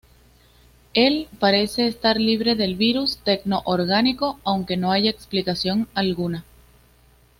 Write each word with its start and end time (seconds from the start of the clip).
Él 0.95 1.27
parece 1.39 1.85
estar 1.85 2.19
libre 2.19 2.55
del 2.55 2.75
virus 2.75 3.17
tecno-orgánico, 3.19 4.39
aunque 4.43 4.75
no 4.75 4.91
hay 4.91 5.07
explicación 5.07 5.87
alguna. 5.93 6.43